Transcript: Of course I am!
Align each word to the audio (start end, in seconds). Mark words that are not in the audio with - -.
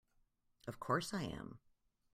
Of 0.65 0.79
course 0.79 1.13
I 1.13 1.21
am! 1.25 1.59